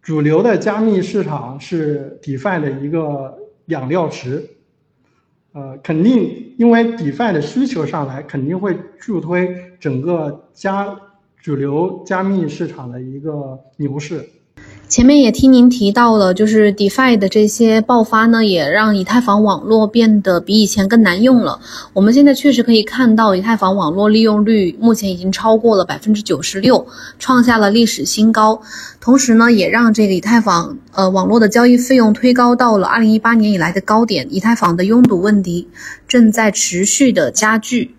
[0.00, 3.36] 主流的加密市场是 DeFi 的一个
[3.66, 4.48] 养料池，
[5.52, 10.96] 呃，肯定因为 DeFi 的需求上来，肯定会助推整个加
[11.48, 14.28] 主流加密市场的一个牛市。
[14.86, 21.58] 前面也听您提到了，就是 DeFi 的这些爆发呢，也让以太坊网络变得比以前更难用了。
[21.94, 26.86] 我们现在确实可以看到，以太坊网络利用率目前已经超过了百分之九十六，
[27.18, 28.60] 创下了历史新高。
[29.00, 34.28] 同时呢，也让这个以太坊呃网络的交易费用推高到了二零一八年以来的高点。
[34.30, 35.66] 以太坊的拥堵问题
[36.06, 37.94] 正在持续的加剧。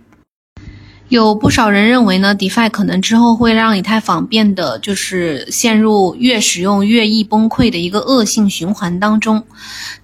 [1.10, 9.44] 有不少人认为呢，DeFi 可能之后会让以太坊变得就是陷入越使用越易崩溃的一个恶性循环当中。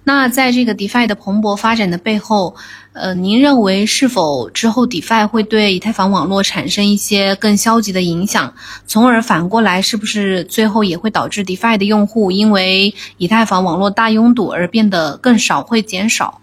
[0.02, 2.56] 那在这个 DeFi 的蓬勃发展的背后，
[2.92, 8.52] 呃，您认为是否之后 DeFi 会对以太坊网络产生一些更消极的影响，
[8.88, 16.40] 从而反过来是不是最后也会导致 DeFi 的用户因为以太坊网络大拥堵而变得更少，会减少？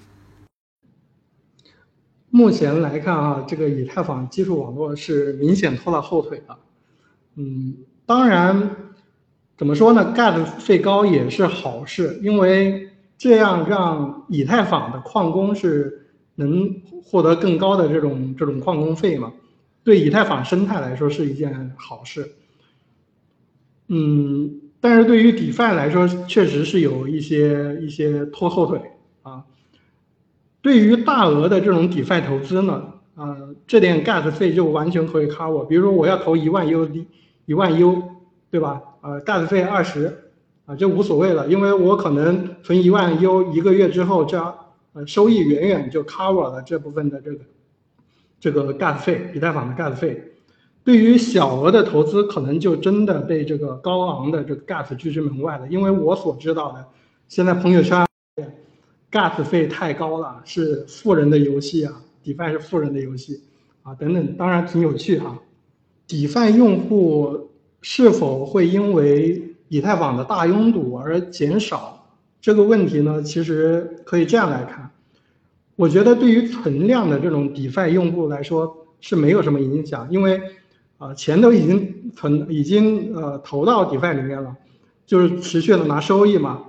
[2.36, 6.58] 目前来看啊，这个以太坊基础网络是明显拖了后腿的。
[7.36, 7.76] 嗯，
[8.08, 8.72] 当然，
[9.56, 19.32] 怎么说呢？gas 费高也是好事，因为这样让以太坊的矿工是能获得更高的这种这种矿工费嘛，
[19.84, 22.32] 对以太坊生态来说是一件好事。
[23.90, 28.82] 嗯，但是对于 DeFi 来说，确实是有一些一些拖后腿。
[30.64, 32.82] 对于大额的这种 DeFi 投资呢，
[33.16, 35.66] 呃，这点 gas 费就完全可以 cover。
[35.66, 37.06] 比如说我要投一万 USD，
[37.46, 38.02] 一万 U，
[38.50, 38.82] 对吧？
[39.02, 40.32] 呃，gas 费二十，
[40.66, 44.40] 啊，这无所谓了，因为我可能存一万 U，一个月之后，这
[44.94, 47.40] 呃收益远远就 cover 了这部分的这个
[48.40, 50.32] 这个 gas 费，以太坊的 gas 费。
[50.86, 55.68] 对于小额的投资，可能就真的被这个高昂的这个 gas 拒之门外了。
[55.68, 56.86] 因为我所知道的，
[57.28, 58.06] 现在朋友圈。
[59.14, 63.44] Gas 费太高了，是富人的游戏啊，DeFi 是富人的游戏
[63.84, 65.40] 啊，等等，当然挺有趣哈。
[66.08, 67.52] DeFi 用户
[67.82, 72.08] 是否会因为以太坊的大拥堵而减少
[72.42, 73.22] 这个问题呢？
[73.22, 74.90] 其实可以这样来看，
[75.76, 80.42] 我觉得对于存量的这种 DeFi 用户来说是没有什么影响，因为
[80.98, 84.56] 啊钱都已经存，已经呃投到 DeFi 里面了，
[85.06, 86.64] 就是持续的拿收益嘛。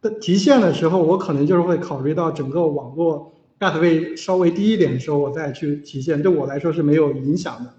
[0.00, 7.74] 的提现的时候，我可能就是会考虑到整个网络 gas 费稍微低一点的时候，我再去提现，对我来说是没有影响的。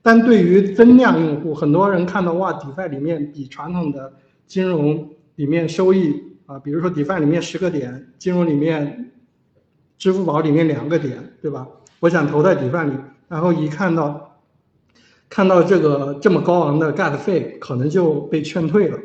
[0.00, 4.12] 但对于增量用户，很多人看到哇，DeFi 里面比传统的
[4.46, 9.10] 金融里面收益啊，比如说 DeFi 里面十个点，金融里面
[9.98, 11.66] 支付宝里面两个点，对吧？
[12.00, 12.92] 我想投在 DeFi 里，
[13.28, 14.38] 然后一看到
[15.28, 18.98] 看到这个这么高昂的 gas 费，可能就被劝退了。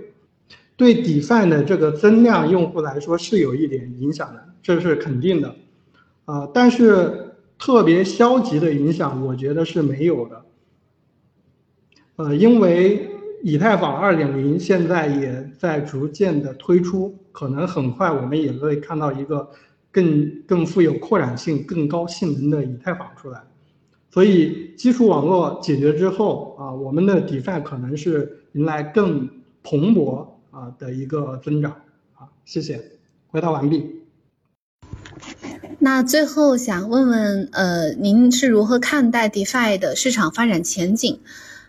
[0.75, 5.55] 对 DeFi 的这个增量用户来说是有一点影响的，这是肯定的，
[6.25, 10.45] 啊，但是特别消极的影响，我觉得是没有的。
[12.15, 13.07] 呃，因为
[13.43, 19.47] 以太坊2.0现在也在逐渐的推出，可能很快我们也会看到一个
[19.91, 23.41] 更更富有扩展性、更高性能的以太坊出来。
[24.09, 29.29] 所以基础网络解决之后啊，我们的 DeFi 可能是迎来更
[29.63, 30.27] 蓬勃。
[30.53, 31.81] 啊的一个增长，
[32.13, 32.79] 好，谢谢，
[33.27, 34.03] 回答完毕。
[35.79, 41.19] 那最后想问问，呃，您是如何看待 DeFi 的市场发展前景？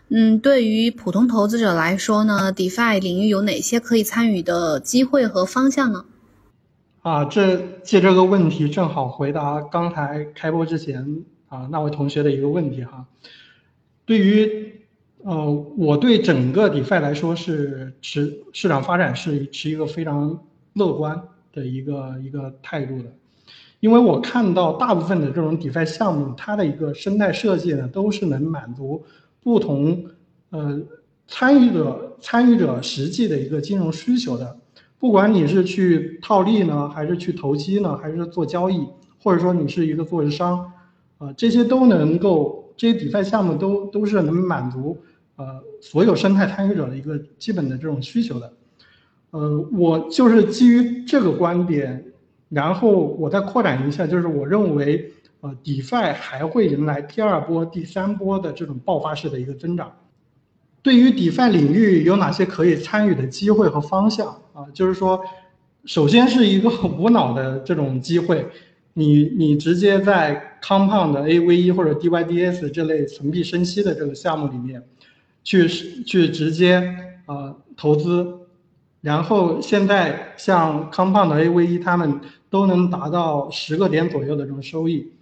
[0.09, 6.05] 嗯，对于普通投资者来说呢，DeFi 领域有哪些可以参与的机会和方向呢？
[7.01, 13.07] 啊，这借这个问题正好回答刚才开播之前啊那位同学的一个问题哈，
[14.05, 14.84] 对于。
[15.25, 20.39] 呃，我对整个 DeFi 来说是持市场发展是持一个非常
[20.73, 21.19] 乐观
[21.51, 23.05] 的一个一个态度的，
[23.79, 29.03] 因为我看到大部分的这种 DeFi 项目，它的一个生态设计呢，都是能满足
[29.41, 30.05] 不同
[30.51, 30.79] 呃
[31.27, 34.55] 参与者参与者实际的一个金融需求的，
[34.99, 38.87] 不管你是去套利呢，还是去投机呢，还是做交易，
[39.23, 40.71] 或者说你是一个做商，
[41.17, 44.95] 啊，这些都能够这些 DeFi 项目都都是能满足。
[45.37, 48.53] 呃，所有生态参与者的一个基本的这种需求的，
[49.31, 52.05] 呃，我就是基于这个观点，
[52.47, 55.11] 然后我再扩展一下，就是我认为，
[55.41, 59.91] 呃，DeFi 还会迎来第二波、第三波的这种爆发式的一个增长。
[60.81, 64.67] 对于 DeFi 领域有哪些可以参与的机会和方向啊？
[64.73, 65.19] 就是说，
[65.83, 68.47] 首先是一个无脑的这种机会，
[68.93, 74.81] 你你直接在 Compound、AVE 或者 DYDS 这类存币生息的这个项目里面。
[75.45, 75.65] 去
[76.03, 76.93] 去直接
[77.27, 78.39] 呃投资，
[78.99, 82.19] 然后现在像 Compound AVE 他们
[82.49, 85.13] 都能达到十个点左右的这种收益。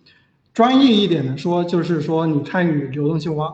[0.54, 3.54] 专业一点的说，就是说你参与流动性挖，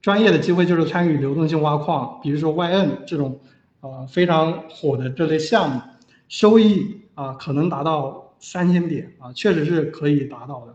[0.00, 3.38] 专业的机会就是参与流动性挖矿，比如说 YN 这种
[3.80, 5.80] 呃非常火的这类项目，
[6.28, 10.74] 收益啊可能达到三千点啊，确实是可以达到的。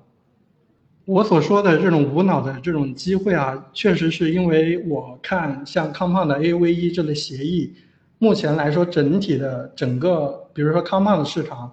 [1.06, 7.76] 我所说的这种无脑的这种机会啊，确实是因为我看像康胖的 AVE 这类协议，
[8.18, 11.72] 目前来说整体的整个，比如说康胖的市场，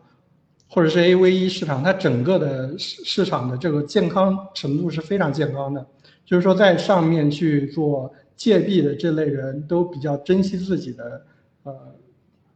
[0.68, 5.87] 或者是 AVE 市场，它整个的市市场的这个健康程度是非常健康的，
[6.26, 11.26] 就是说在上面去做借币的这类人都比较珍惜自己的
[11.62, 11.74] 呃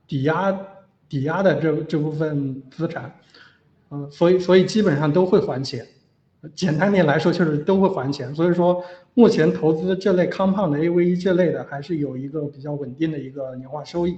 [0.07, 0.55] 抵押
[1.09, 3.11] 抵押的这这部分资产，
[3.91, 5.87] 嗯，所以所以基本上都会还钱。
[6.55, 8.35] 简单点来说，就是都会还钱。
[8.35, 8.83] 所以说，
[9.15, 14.17] 目前投资这类康胖的 AVE 这类的，还是有一个比较稳定的一个年化收益，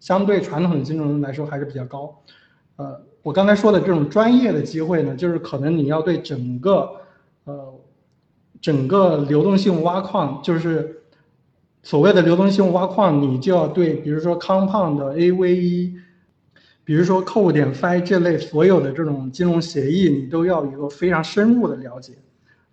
[0.00, 2.22] 相对传统金融来说还是比较高。
[2.76, 6.90] 呃，我刚才说的这种专业的机会呢，就是可能你要对整个
[7.44, 7.74] 呃
[8.60, 11.02] 整个流动性挖矿，就是
[11.82, 15.94] 所谓的流动性挖矿，你就要对，比如说康胖的 AVE。
[16.88, 22.14] 比如说，Code 点 Fi 这类所有的这种金融协议，你都要有一个非常深入的了解，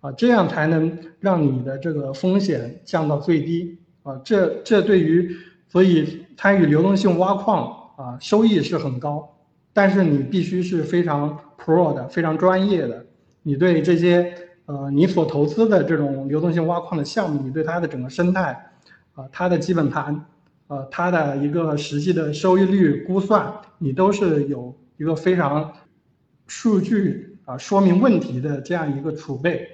[0.00, 5.36] 啊，这样才能让你的这个风险降到最低，啊，这这对于
[5.68, 7.66] 所以参与流动性挖矿
[7.98, 9.36] 啊，收益是很高，
[9.74, 13.04] 但是你必须是非常 Pro 的、非常专业的，
[13.42, 14.32] 你对这些
[14.64, 18.70] 呃你所投资的这种流动性挖矿的项目，你对它的整个生态，
[19.12, 20.24] 啊，它的基本盘。
[20.68, 25.72] 呃，它的一个实际的收益率估算，你都是有一个非常
[26.46, 29.68] 数据啊说明问题的这样一个储备，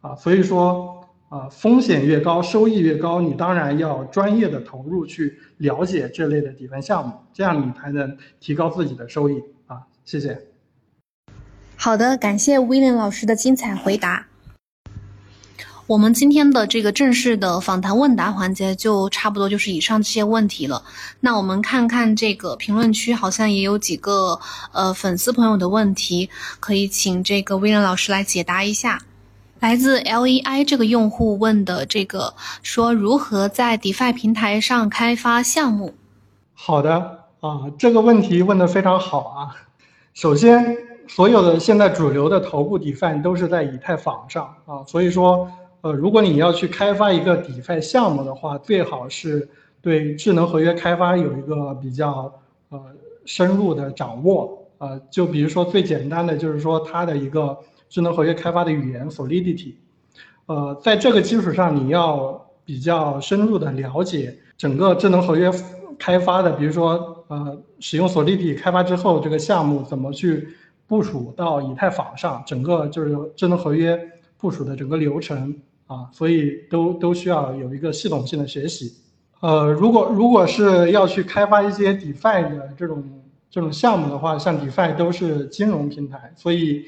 [0.00, 9.82] 啊，所以说啊风险越高，收益越高，你当然要专业的投入去了解这类的底盘项目，这样你才能提高自己的收益啊。
[10.04, 10.38] 谢谢。
[11.76, 14.26] 好的，感谢 William 老师的精彩回答。
[15.86, 20.82] 我们今天的这个正式的访谈问答环节就差不多就是以上这些问题了。
[21.20, 24.40] 那我们看看这个评论区，好像也有几个
[24.72, 29.02] 呃粉丝朋友的问题，可以请这个威廉老师来解答一下。
[29.60, 32.32] 来自 LEI 这个用户问的这个
[32.62, 35.92] 说，如何在 DeFi 平台上开发项目？
[36.54, 39.54] 好的啊，这个问题问的非常好啊。
[40.14, 40.78] 首先，
[41.08, 45.46] 所有的现在主流的头部 DeFi 都是在以太坊上啊，所以说。
[45.84, 49.46] 呃，如果你要去开发一个 DeFi 项目的话，最好是
[49.82, 52.32] 对智能合约开发有一个比较
[52.70, 52.80] 呃
[53.26, 54.66] 深入的掌握。
[54.78, 57.58] 呃，就比如说最简单的，就是说它的一个
[57.90, 59.74] 智能合约开发的语言 Solidity。
[60.46, 65.52] 呃，在这个基础上，你要比较深入的了解整个智能合约
[65.98, 70.48] 开发的，比如说呃，使用 Solidity 开发之后，这个项目怎么去
[70.86, 74.00] 部署到以太坊上，整个就是智能合约
[74.38, 75.54] 部署的整个流程
[75.86, 78.94] 啊，所以都都需要有一个系统性的学习。
[79.40, 83.04] 呃，如果如果是要去开发一些 DeFi 的这种
[83.50, 86.84] 这种项目的话，像 DeFi 都是金融平台，所以。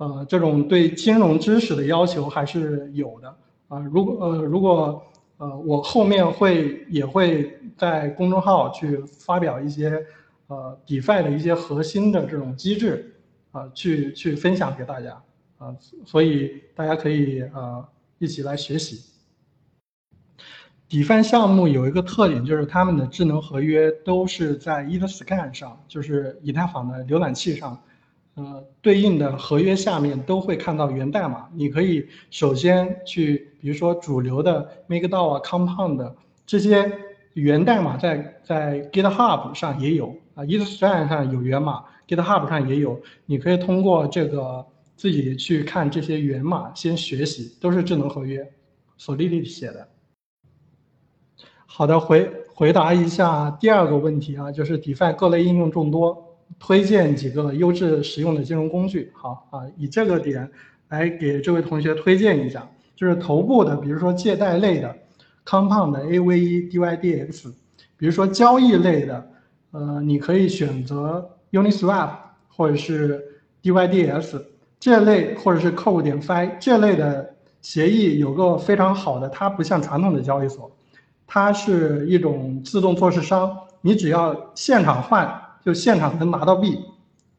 [0.00, 3.36] 呃，这种对金融知识的要求还是有的
[3.68, 3.80] 啊。
[3.80, 5.02] 如果呃，如果
[5.36, 10.02] 呃，我后面会也会在公众号去发表一些
[10.46, 13.14] 呃，DeFi 的一些核心的这种机制
[13.52, 15.22] 啊，去去分享给大家
[15.58, 15.76] 啊，
[16.06, 17.84] 所以大家可以呃
[18.20, 19.00] 一起来学习。
[20.90, 27.82] DeFi 项目有一个特点，就是他们的智能合约都是在 Etherscan 上，就是以太坊的浏览器上。
[28.34, 36.12] 呃，对应的合约下面都会看到源代码，你可以首先去，比如说主流的 MakerDAO 啊、Compound
[36.46, 36.92] 这些
[37.32, 44.66] 源代码在在 GitHub 上也有啊，Etherscan 上有源码，GitHub 上也有，你可以通过这个
[45.00, 48.46] 自己去看这些源码，先学习，都是智能合约
[48.98, 49.88] ，Solili 写的。
[51.64, 56.36] 好的，回回答一下第二个问题啊，就是 DeFi 各类应用众多。
[56.58, 59.10] 推荐几个优质实用的金融工具。
[59.14, 60.46] 好啊，以这个点
[60.88, 64.94] 来给这位同学推荐一下，就是头部的，比如说借贷类的
[65.46, 67.50] ，Compound、AVE、DYDX；
[67.96, 69.30] 比如说交易类的，
[69.70, 72.16] 呃，你可以选择 Uniswap
[72.48, 73.24] 或者是
[73.62, 74.42] DYDS
[74.80, 80.68] 这类，或者是 Code 点 Fi 这类的协议有个非常好的，它不像传统的交易所，
[81.26, 85.40] 它是一种自动做市商，你只要现场换。
[85.62, 86.82] 就现场能拿到币，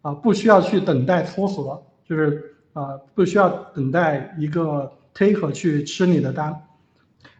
[0.03, 6.55] 啊，不需要去等待撮合，就是啊，不需要等待一个 Take 去吃你的单。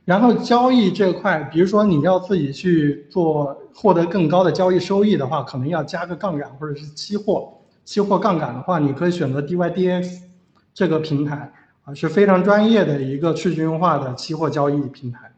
[0.06, 7.54] 然后交易这块，比如说你要自己去做，获得更高的交易收益的话，可能要加个杠杆或者是期货。
[7.84, 10.20] 期货杠杆的话，你可以选择 DYDX
[10.74, 11.52] 这个平台，
[11.84, 15.32] 啊，是非常专业的一个去中心化的期货交易平台。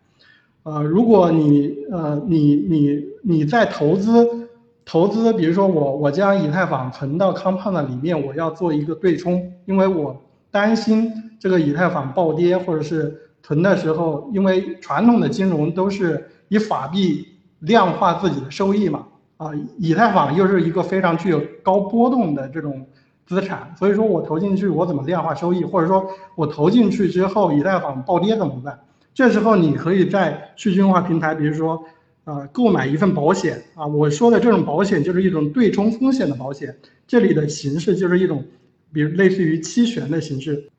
[0.64, 4.44] 呃，如果你呃你你你在投资。
[4.86, 10.22] 投资，比如说我我将以太坊存到 Compound 里面，我要做一个对冲，因为我
[10.52, 17.26] 担心这个以太坊暴跌，或者是存的时候，因为传统的金融都是以法币
[17.60, 19.03] 量化自己的收益嘛，
[19.44, 22.86] 啊，以太坊又是一个非常具有高波动的这种
[23.26, 28.80] 资产，所以说我投进去我怎么量化收益，或者说我投进去之后以太坊暴跌怎么办？
[29.14, 31.84] 这时候你可以在去中心化平台，比如说。
[32.26, 33.86] 啊，购买一份保险啊！
[33.86, 36.74] 我说的这种保险就是一种对冲风险的保险，
[37.06, 38.41] 这里的形式就是一种，
[38.94, 40.70] 比如类似于期权的形式，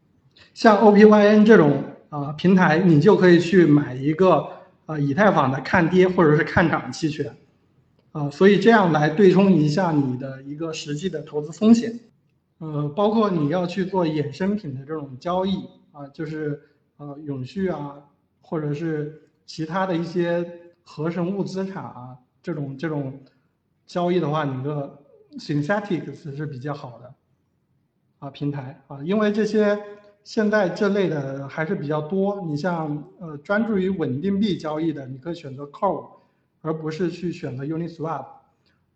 [0.55, 4.43] 像 OPYN 这种啊平台，你就可以去买一个
[4.87, 7.31] 啊以太坊的看跌或者是看涨期权，
[8.15, 12.01] 啊，所以这样来对冲一下你的一个实际的投资风险，
[12.59, 15.63] 呃，包括你要去做衍生品的这种交易
[15.93, 16.63] 啊，就是
[16.97, 17.97] 呃永续啊，
[18.41, 20.61] 或者是其他的一些。
[20.87, 23.19] 合成物资产啊，这种这种
[23.87, 24.99] 交易的话，你的
[25.39, 27.15] Synthetics 是比较好的
[28.19, 29.81] 啊平台啊，因为这些
[30.25, 32.45] 现在这类的还是比较多。
[32.47, 36.14] 你像呃专注于稳定币交易的，你可以选择 Core，
[36.65, 38.25] 而不是去选择 Uniswap，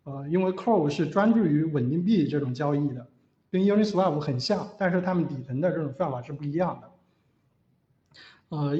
[0.03, 3.07] 呃，因为 Core 是专注于稳定币这种交易的，
[3.51, 8.77] 跟 Uniswap 很像，但是它们底层的这种算法是不一样的，呃。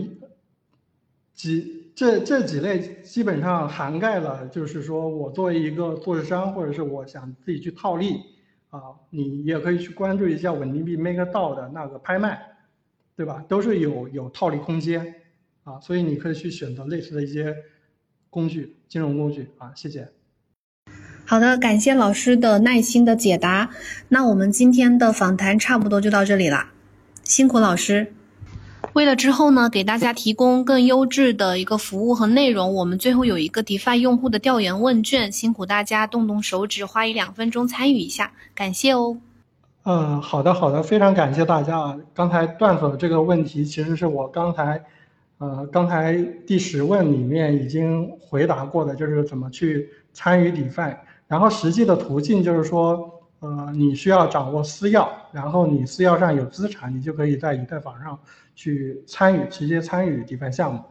[1.32, 8.18] 几这这几类基本上涵盖了，就是说我作为一个做市商，或者是我想自己去套利，
[8.70, 12.58] 啊，你也可以去关注一下稳定币 MakerDAO 的那个拍卖，
[13.16, 13.42] 对吧？
[13.48, 15.16] 都是有有套利空间，
[15.64, 17.56] 啊，所以你可以去选择类似的一些
[18.30, 19.72] 工具，金融工具啊。
[19.76, 20.10] 谢谢。
[21.26, 23.70] 好的，感谢老师的耐心的解答。
[24.08, 26.68] 那我们今天的访谈差不多就到这里了，
[27.24, 28.14] 辛苦老师。
[28.94, 39.18] 为了之后呢，给大家提供更优质的一个服务和内容，我们最后有一个 DeFi 用户的调研问卷，辛苦大家动动手指，花一两分钟参与一下，感谢哦。
[39.84, 41.98] 嗯，好的好的，非常感谢大家啊。
[42.16, 44.84] 刚才段总这个问题，其实是我刚才，
[45.40, 46.16] 呃，刚才
[46.46, 50.96] 第十问里面已经回答过的，就是怎么去参与 DeFi，
[51.28, 53.16] 然后实际的途径就是说。
[53.42, 58.20] 呃，你需要掌握私钥，然后你私钥上有资产，你就可以在以太坊上
[58.54, 60.82] 去参与，直接参与 DeFi 项目。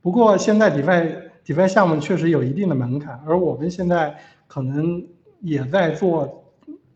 [0.00, 5.04] 不过现在 DeFi DeFi 项目确实有一定的门槛，而我们现在可能
[5.42, 6.42] 也在做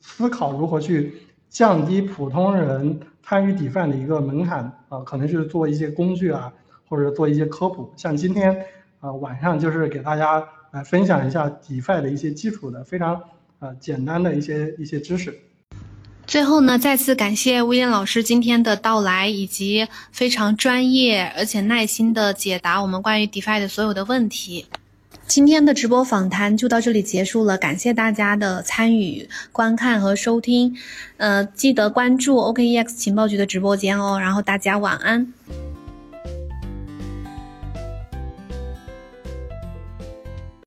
[0.01, 1.13] 思考如何去
[1.51, 6.51] 降低普通人参与 DeFi 的一个门槛啊，可能是做一些工具啊，
[6.89, 7.93] 或者做一些科普。
[7.97, 8.65] 像今天
[9.01, 13.21] 啊晚上就是给大家来分享一下 DeFi 的一些基础的非常
[13.59, 15.39] 啊简单的一些一些知识。
[16.27, 24.67] 最后呢，再次感谢威廉老师今天的到来，以及非常专业而且耐心的解答我们关于 DeFi 的所有的问题。
[25.27, 30.77] 今天的直播访谈就到这里结束了，感谢大家的参与、观看和收听。
[31.19, 34.19] 呃，记得关注 OKEX 情报局的直播间哦。
[34.19, 35.33] 然后大家晚安。